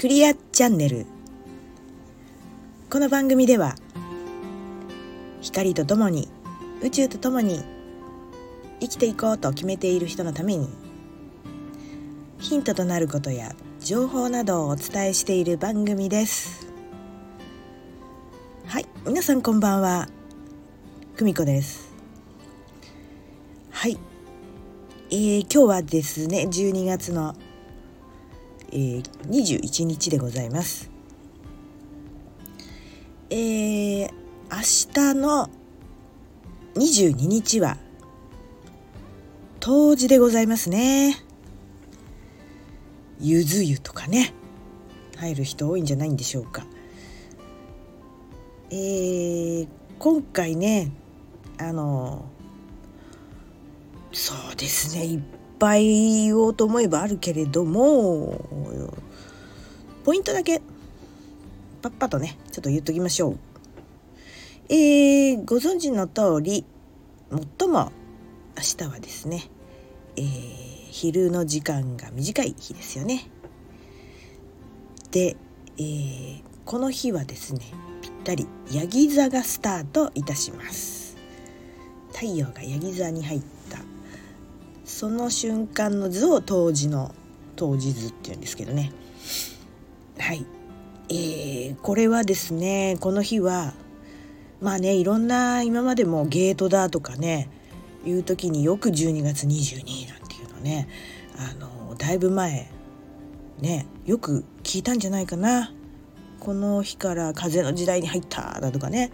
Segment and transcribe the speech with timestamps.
[0.00, 1.04] クリアチャンネル。
[2.88, 3.74] この番組では
[5.42, 6.26] 光とともに
[6.82, 7.62] 宇宙とともに
[8.80, 10.70] 生きていこうと決めている人のために
[12.38, 16.66] ヒントとなることや情報などをお伝えしている番組です。
[18.68, 20.08] はい皆さんこんばんは。
[21.18, 21.92] 久美子です。
[23.70, 23.98] はい。
[25.10, 27.34] えー、今日はですね12月の、
[28.72, 30.90] えー、21日でございます。
[33.30, 34.10] えー、
[34.50, 34.58] 明
[34.92, 35.50] 日の
[36.74, 37.76] 22日は
[39.60, 41.16] 冬至でございますね。
[43.20, 44.34] ゆず湯とかね。
[45.16, 46.64] 入る人多いんじゃないんでしょうか。
[48.70, 49.68] えー、
[49.98, 50.92] 今回ね
[51.58, 52.24] あの
[54.12, 55.04] そうですね。
[55.04, 55.20] いっ
[55.60, 58.98] ぱい言おうと思えばあるけれども
[60.04, 60.62] ポイントだけ
[61.82, 63.38] パッパとねちょっと言っときましょう。
[64.70, 66.64] えー、ご存知の通り
[67.58, 67.92] 最も
[68.56, 69.50] 明日はですね、
[70.16, 70.24] えー、
[70.90, 73.28] 昼の時間が短い日ですよね。
[75.10, 75.36] で、
[75.76, 77.62] えー、この日はですね
[78.00, 81.16] ぴったりヤギ座がスタートいたします。
[82.12, 83.78] 太陽がヤギ座に入った
[84.90, 87.14] その瞬間の図を当時の
[87.54, 88.92] 当時図っていうんですけどね。
[90.18, 90.44] はい、
[91.08, 93.72] えー、これはですねこの日は
[94.60, 97.48] まあねいろんな今までもゲートだとかね
[98.04, 100.88] いう時によく12月22なんていうのね
[101.38, 102.68] あのだいぶ前
[103.60, 105.72] ねよく聞いたんじゃないかな。
[106.40, 109.12] この日から風の時代に入っただとかね。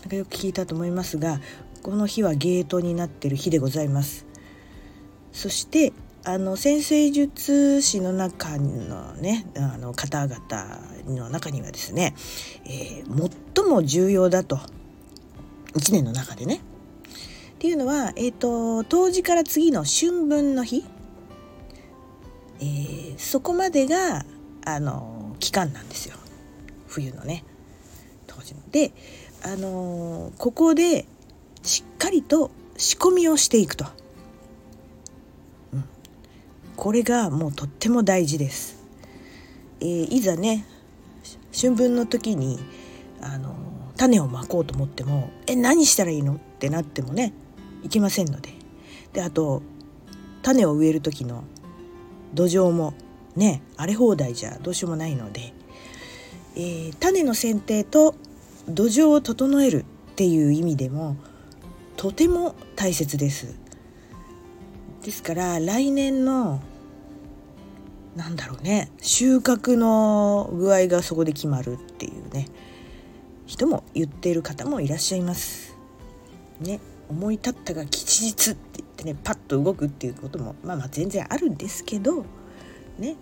[0.00, 1.40] なんかよく聞いたと思いますが
[1.82, 4.33] この日はゲートになってる日でございます。
[5.34, 5.92] そして
[6.24, 10.38] あの先生術師の中のねあの方々
[11.06, 12.14] の中にはですね、
[12.64, 14.56] えー、最も重要だと
[15.74, 20.84] 1年の中でねっていうのは、えーと、冬至から次の春分の日、
[22.60, 24.24] えー、そこまでが
[24.64, 26.16] あの期間なんですよ
[26.86, 27.44] 冬のね
[28.26, 28.60] 当時の。
[28.70, 28.92] で
[29.42, 31.06] あのここで
[31.62, 33.84] しっかりと仕込みをしていくと。
[36.76, 38.82] これがもうとっても大事です。
[39.80, 40.64] えー、いざね
[41.52, 42.58] 春分の時に
[43.20, 43.54] あの
[43.96, 47.32] 種をまこうと思っても「え何したらいいの?」ってなってもね
[47.82, 48.50] いけませんので
[49.12, 49.62] であと
[50.42, 51.44] 種を植える時の
[52.34, 52.94] 土壌も
[53.36, 55.52] ね荒れ放題じゃどうしようもないので、
[56.56, 58.14] えー、種の剪定と
[58.68, 61.16] 土壌を整えるっていう意味でも
[61.96, 63.54] とても大切です。
[65.04, 66.62] ですから来年の
[68.16, 72.48] なんだろうね収穫の具合がそこで決まるっていうね
[73.44, 75.76] 人も言っている方もいらっしゃいます。
[76.60, 82.24] ね思い立ったが吉日って言ってねパッと動くっていうこともまあまあ全然あるんですけど
[82.98, 83.16] ね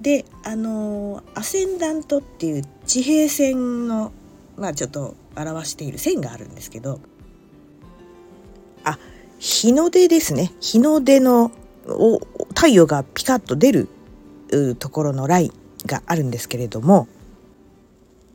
[0.00, 4.12] であのアセンダントっていう地平線の
[4.58, 7.00] まあちょっと表している線があるんですけど
[9.38, 11.50] 日の出ですね日の出の
[12.54, 13.88] 太陽がピカッと出る
[14.78, 15.52] ところのライン
[15.86, 17.08] があるんですけれども、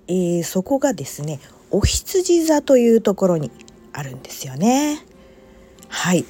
[0.07, 1.39] えー、そこがですね
[1.71, 3.51] お羊座というところに
[3.93, 5.03] あるんですよね。
[5.87, 6.25] はい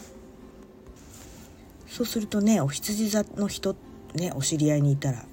[1.87, 3.75] そうするとねお羊座の人
[4.13, 5.25] ねお知り合いにいたら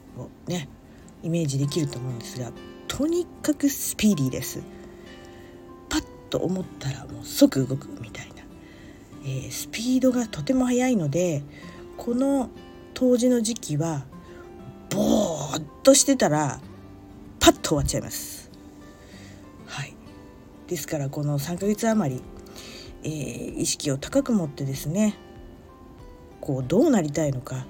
[0.48, 0.68] ね
[1.22, 2.50] イメージできると思うんですが
[2.88, 4.62] とにかくスピーディーです。
[5.88, 8.35] パッと思ったらもう即動くみたいな、
[9.26, 11.42] えー、スピードがとても速いので
[11.96, 12.48] この
[12.94, 14.04] 冬至の時期は
[14.88, 16.60] ぼーっとしてたら
[17.40, 18.50] パッと終わっちゃいます。
[19.66, 19.94] はい、
[20.68, 22.22] ですからこの3ヶ月余り、
[23.02, 25.16] えー、意識を高く持ってですね
[26.40, 27.66] こうどうなりたいのか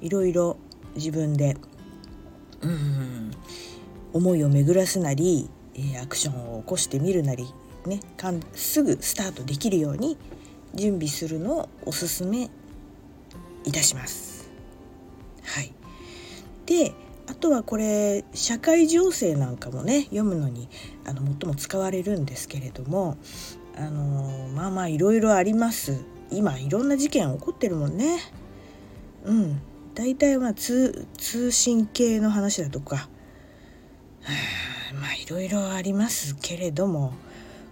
[0.00, 0.56] いろいろ
[0.96, 1.56] 自分で
[2.60, 3.30] うん
[4.12, 7.46] 思いを巡らすなり、えー、アクションを起こしてみるなり、
[7.86, 10.18] ね、かんすぐスタートできるように
[10.78, 12.50] 準備するのをおすすめ
[13.64, 14.50] いたします。
[15.44, 15.72] はい。
[16.66, 16.94] で
[17.26, 20.68] あとはこれ社会情勢なんかもね読むのに
[21.04, 23.18] あの最も使われるんですけれども
[23.76, 26.02] あのまあまあいろいろあります。
[26.30, 28.20] 今いろんな事件起こってるもんね。
[29.24, 29.60] うん。
[29.94, 33.08] 大体まあ通通信系の話だとか。
[35.00, 37.12] まあいろいろありますけれども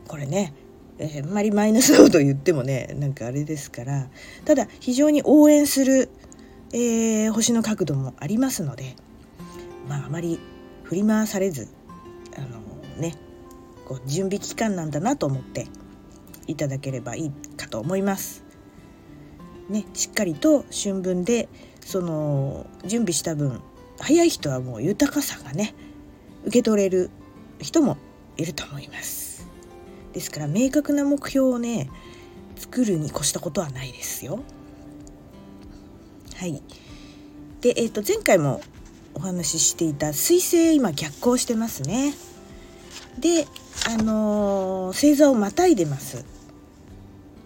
[0.09, 0.53] これね
[0.99, 4.09] えー、あんまりマイナスなこと言ってもねなんかあれですから
[4.45, 6.11] ただ非常に応援する
[6.73, 8.97] えー、星の角度もありますので
[9.89, 10.41] まああまり
[10.83, 11.69] 振り回されず
[12.37, 12.59] あの
[13.01, 13.15] ね
[13.87, 15.69] こう準備期間なんだなと思って
[16.47, 18.45] いただければいいかと思います。
[19.69, 21.49] ね、しっかりと春分で
[21.81, 23.61] その準備した分
[23.99, 25.75] 早い人はもう豊かさがね
[26.45, 27.11] 受け取れる
[27.61, 27.97] 人も
[28.37, 29.36] いると思います。
[30.17, 31.91] ですから明確な目標をね
[32.57, 34.41] 作るに越したことはないですよ。
[36.37, 36.63] はい。
[37.61, 38.63] で、えー、と前回も
[39.13, 42.15] お話ししていた彗星今逆行してますね。
[43.19, 43.47] で、
[43.91, 46.25] あのー、星座をまたいでます。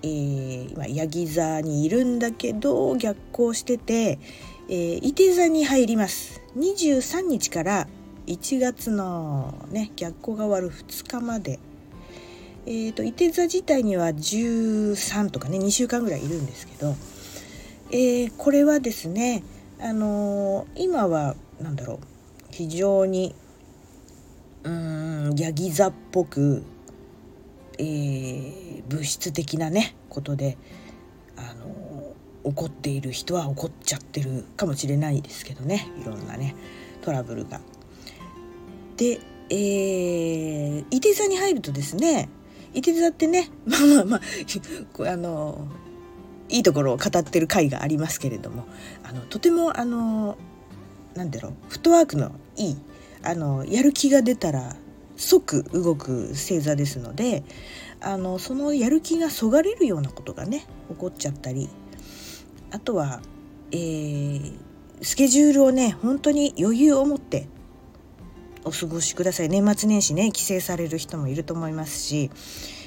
[0.04, 4.20] えー、今ヤギ座にいるんだけど逆行してて、
[4.68, 7.88] えー、伊手座に入ります23日から
[8.26, 11.58] 1月のね逆行が終わる2日まで
[12.70, 16.94] えーと、伊手座自体には13とかね2週間ぐらいいるんですけど、
[17.90, 19.42] えー、これはですね、
[19.80, 21.98] あのー、今は何だろう
[22.52, 23.34] 非常に
[24.62, 26.62] うんヤギ座っぽく、
[27.76, 30.56] えー、物質的なねことで、
[31.36, 32.14] あの
[32.44, 36.54] 怒っている人は怒っちゃってるかもしれないですけどねいろんなね
[37.02, 37.60] トラブルが。
[38.96, 39.18] で、
[39.48, 42.28] えー、伊手座に入るとですね
[42.74, 45.66] いて座ってね まあまあまああの
[46.48, 48.66] いいところを語ってる回がありますけれども
[49.04, 50.36] あのとてもあの
[51.14, 52.76] なんだろうフットワークのいい
[53.22, 54.76] あのやる気が出たら
[55.16, 57.44] 即動く星座ですので
[58.00, 61.68] あのそのやる気がそがれるようなことがね起こっちゃったり
[62.70, 63.20] あとは、
[63.72, 64.52] えー、
[65.02, 67.46] スケジュールをね本当に余裕を持って
[68.64, 72.30] お過ごしください年末年始ね帰省される人もいると思いますし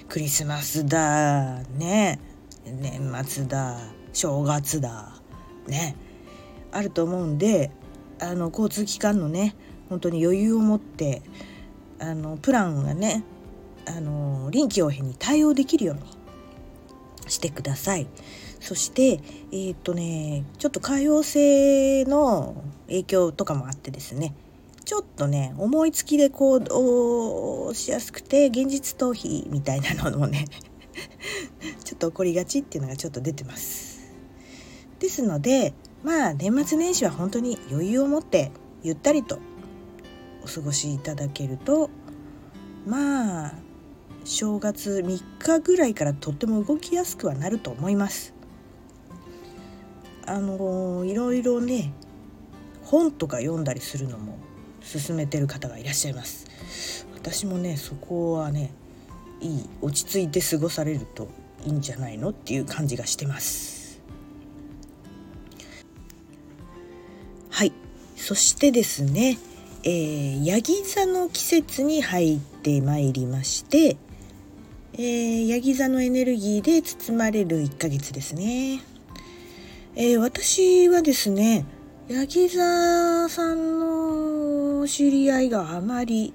[0.08, 2.20] クリスマスだね
[2.66, 3.80] 年末だ
[4.14, 5.14] 正月だ
[5.68, 5.96] ね
[6.72, 7.72] あると思うんで
[8.20, 9.56] あの交通機関のね
[9.90, 11.22] 本当に余裕を持って
[12.00, 13.24] あのプランがね
[13.86, 16.02] あの臨機応変に対応できるように
[17.30, 18.08] してください。
[18.60, 19.20] そして
[19.52, 24.34] えー、っとねちょっと海洋性の影響とかもあってですね
[24.86, 30.46] ちょっとね思いつきで行動しやすくて現実逃避みたいなのもね
[31.84, 33.94] ちょっと起こりがちっていうのがちょっと出てます。
[35.00, 38.52] ですのでまあ年末年始は本当に余裕を持って
[38.84, 39.40] ゆったりと
[40.44, 41.90] お過ごしいただけると
[42.86, 43.54] まあ
[44.26, 48.34] 正月3日ぐらいからとっても動きやすくはなると思います。
[50.26, 51.94] あのいろいろね
[52.84, 54.38] 本とか読んだりするのも
[54.84, 57.08] 進めてる方がいらっしゃいます。
[57.14, 58.74] 私もねそこはね
[59.40, 61.30] いい落ち着いて過ごされると
[61.66, 64.02] いいんじゃないのっていう感じがしてます。
[67.50, 67.72] はい。
[68.16, 69.38] そしてですね
[69.86, 73.98] えー、ヤギ座の季節に入ってまいりまして、
[74.94, 78.82] えー、ヤギ座のエネルギーで包まれる1ヶ月ですね、
[79.98, 81.66] えー、私はですね
[82.08, 86.34] ヤギ座さんの知り合いがあまり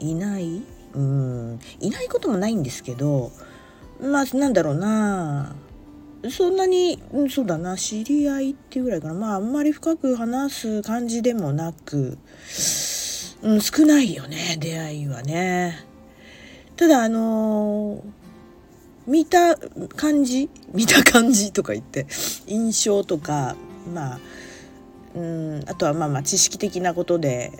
[0.00, 0.62] いない？
[0.94, 3.30] うんいないこともないんですけど
[4.00, 5.54] まあなんだろうな。
[6.30, 7.00] そんなに、
[7.30, 7.76] そうだな。
[7.76, 9.14] 知り合いっていうぐらいかな。
[9.14, 12.18] まああんまり深く話す感じでもなく、
[13.42, 15.86] うん、少ないよね出会いはね。
[16.74, 18.02] ただあのー、
[19.06, 20.50] 見た感じ？
[20.72, 22.06] 見た感じとか言って
[22.48, 23.54] 印象とか
[23.94, 24.18] まあ
[25.14, 27.52] うんあとはまあまあ知識的なことで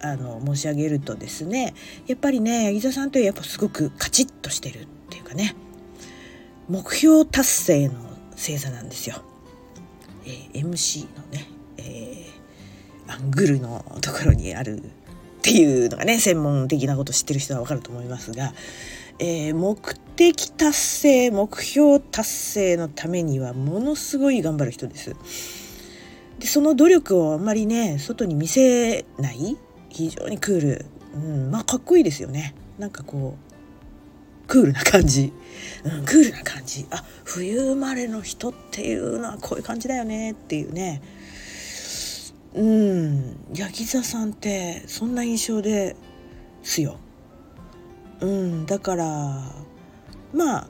[0.00, 1.74] あの申し上げるとですね
[2.06, 5.56] やっぱりね柳沢さんというやっぱすごくカチッとしてるっていうかね
[6.68, 7.94] 目標達成の
[8.32, 9.22] 星座なんですよ。
[10.26, 11.46] えー、MC のね、
[11.76, 14.82] えー、アングルのところにあるっ
[15.42, 18.54] ていうのがね専門的なこと知ってる人はわかると思いますが、
[19.18, 25.14] えー、目的達成目標達成のためにはものすごい頑張る人です。
[26.38, 29.56] でその努力をあんまりね外に見せない
[29.88, 32.54] 非常にクール、うん、まあかっこいいですよね。
[32.78, 35.32] なんかこうクールな感じ、
[35.84, 36.86] うん、クールな感じ。
[36.90, 41.02] あ冬生まれの人っていうのはこういう感じだよねっていうね。
[42.54, 45.96] うんヤギ座さんってそんな印象で
[46.62, 46.98] すよ。
[48.20, 49.52] うん、だから
[50.32, 50.68] まあ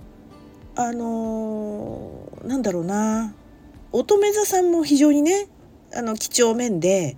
[0.76, 3.34] あのー、なんだろうな。
[3.92, 5.46] 乙女座さんも非常にね
[5.94, 7.16] あの几帳面で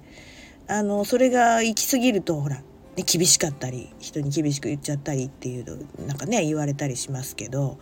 [0.68, 2.62] あのそれが行き過ぎるとほら、ね、
[2.97, 7.78] 厳しかったり人に厳しく言っちゃったりっていうのなんかね言われたりしますけど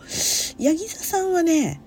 [0.59, 1.81] 八木座さんはね、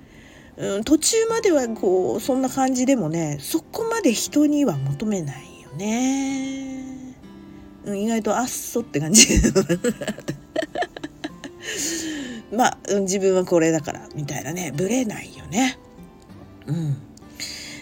[0.57, 7.15] うん、途中まではこうそんな感じでもねそこまで人には求めないよね、
[7.85, 9.29] うん、意外とあっそって感じ。
[12.50, 15.79] まあ、うん、自分はこれだからみたいなねぶれないよね。
[16.67, 17.08] うん。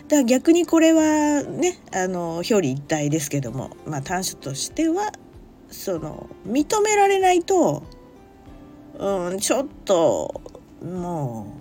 [0.08, 5.12] だ逆にこれはねあの表裏一体ですけども、まあ、短所としては
[5.68, 7.82] その認められないと、
[8.98, 10.40] うん、ちょっと
[10.82, 11.52] も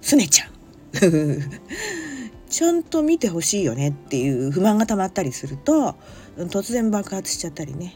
[0.00, 0.58] うすねちゃう。
[2.48, 5.96] ちゃんと見てほしいよねっていう不満がたまったりすると
[6.38, 7.94] 突然爆発しちゃったりね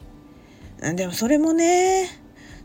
[0.94, 2.21] でもそれもね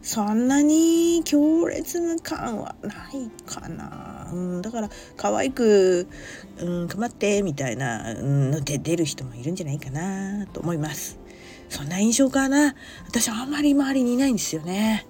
[0.07, 6.07] そんなに強烈な感はないかな、うん、だから可愛く
[6.57, 11.19] 「うん、かまって」みたいなので出る人もいるんじゃないかなと思います。
[11.67, 12.73] そんな印象かな。
[13.05, 15.05] 私あんまり周りにいないんですよね。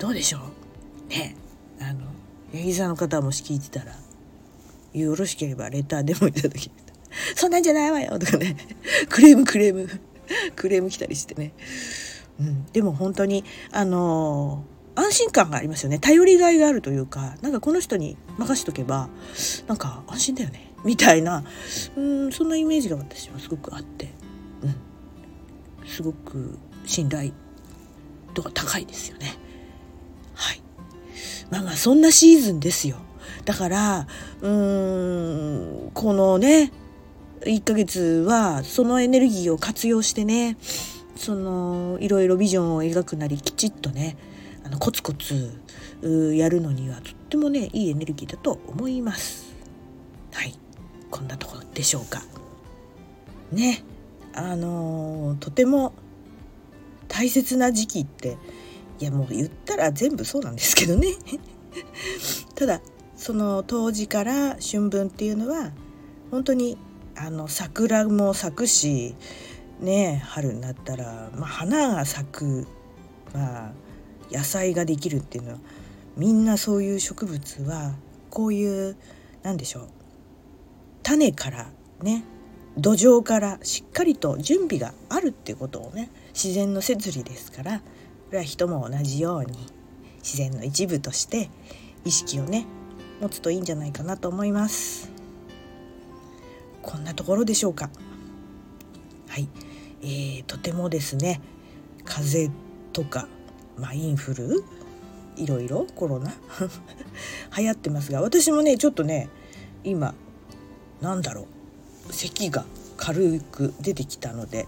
[0.00, 0.38] どうでしょ
[1.06, 1.08] う？
[1.08, 1.36] ね。
[1.80, 2.00] あの
[2.52, 3.94] 八木さんの方もし聞いてたら
[4.92, 6.68] よろしければレターでもいただき
[7.36, 8.56] そんなんじゃないわよとかね。
[9.08, 9.88] クレームクレーム。
[10.56, 11.52] クレーム来たりしてね、
[12.40, 15.98] うん、でも本当にあのー、安心感がありますよね。
[15.98, 19.08] 頼りがいがあるというかなんかこの人に任しとけば
[19.68, 20.72] なんか安心だよね。
[20.84, 21.44] みたいな
[21.96, 24.12] うんそんなイメージが私はすごくあって、
[24.62, 27.32] うん、すごく信頼
[28.34, 29.34] 度が高いですよね。
[30.34, 30.62] はい。
[31.50, 32.96] まあまあそんなシーズンですよ。
[33.44, 34.06] だから
[34.40, 36.72] うーんこのね
[37.42, 40.56] 1ヶ月はそのエネルギーを活用してね
[41.16, 44.16] そのいろいろビジョンを描くなりきちっとね
[44.64, 45.60] あのコツコツ
[46.34, 49.54] やるのにはとってもねいいエネルギーだと思います。
[50.32, 50.54] はい
[51.10, 52.22] こんなところでしょうか。
[53.52, 53.82] ね
[54.32, 55.92] あのとても
[57.08, 58.38] 大切な時期って
[59.00, 61.08] いやもう言ったら全部そうなんですけどね
[62.54, 62.80] ただ
[63.16, 65.72] その冬至から春分っていうのは
[66.30, 66.78] 本当に
[67.16, 69.14] あの桜も咲くし
[69.80, 72.66] ね春になったら、まあ、花が咲く、
[73.34, 73.72] まあ、
[74.30, 75.58] 野菜ができるっていうのは
[76.16, 77.94] みんなそういう植物は
[78.30, 78.96] こういう
[79.42, 79.88] なんでしょう
[81.02, 81.70] 種から
[82.02, 82.24] ね
[82.76, 87.84] 土壌からしっかりと準備があるってことをね自然の摂理ですからこ
[88.32, 89.56] れは人も同じように
[90.18, 91.50] 自然の一部として
[92.04, 92.66] 意識をね
[93.20, 95.10] 持つといいんじゃないかなと思います。
[96.82, 97.90] こんなところでしょうか。
[99.28, 99.46] はい、
[100.02, 101.40] えー、とてもですね
[102.04, 102.60] 風邪
[102.92, 103.28] とか、
[103.76, 104.64] まあ、インフル
[105.36, 106.34] いろいろコロナ
[107.56, 109.28] 流行ってますが私もねちょっとね
[109.84, 110.14] 今
[111.00, 111.46] なんだろ
[112.08, 112.64] う咳が
[112.96, 114.66] 軽く出てきたので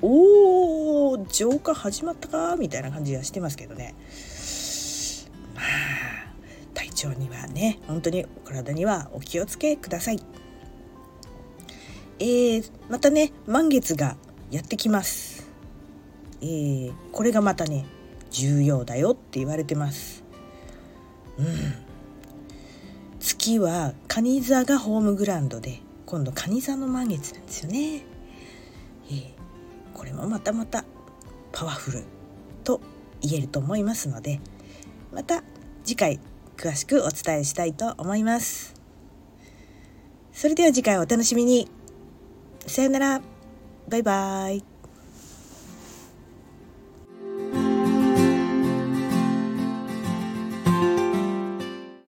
[0.00, 3.94] おお浄化始まったかみたいな感じがしてますけどね
[5.54, 5.64] まあ
[6.74, 10.20] 体調にはね本当にお体にはお気をつけください。
[12.20, 14.16] えー、またね満月が
[14.54, 15.48] やってきます。
[16.40, 17.86] えー、これがまたね
[18.30, 20.22] 重要だよって言われてます。
[21.38, 21.46] うん。
[23.18, 28.04] 月は蟹座がホームグラウンドで今度蟹座の満月なんですよね。
[29.08, 29.32] えー、
[29.92, 30.84] これもまたまた
[31.50, 32.04] パワフル
[32.62, 32.80] と
[33.22, 34.40] 言えると思いますので
[35.12, 35.42] また
[35.82, 36.20] 次回
[36.56, 38.74] 詳しくお伝えしたいと思います。
[40.32, 41.68] それでは次回お楽しみに。
[42.68, 43.33] さよなら。
[43.88, 44.73] バイバイ。